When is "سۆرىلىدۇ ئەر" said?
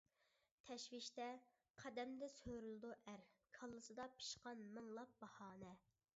2.37-3.27